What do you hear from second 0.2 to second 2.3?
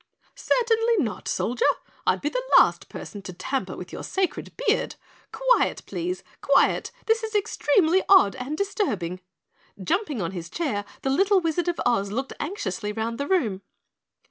"Certainly not, Soldier. I'd be